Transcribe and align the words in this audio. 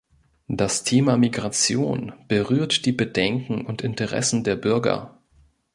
Das 0.47 0.83
Thema 0.83 1.15
Migration 1.15 2.13
berührt 2.27 2.87
die 2.87 2.91
Bedenken 2.91 3.63
und 3.67 3.83
Interessen 3.83 4.43
der 4.43 4.55
Bürger. 4.55 5.21